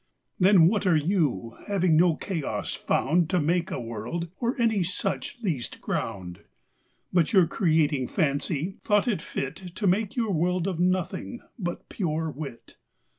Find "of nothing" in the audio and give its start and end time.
10.67-11.41